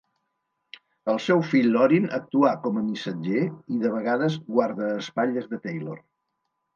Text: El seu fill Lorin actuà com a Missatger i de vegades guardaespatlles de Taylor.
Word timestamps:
El 1.11 1.19
seu 1.25 1.41
fill 1.49 1.67
Lorin 1.75 2.07
actuà 2.17 2.53
com 2.63 2.79
a 2.81 2.85
Missatger 2.85 3.43
i 3.75 3.77
de 3.83 3.91
vegades 3.99 4.39
guardaespatlles 4.55 5.47
de 5.53 5.61
Taylor. 5.67 6.01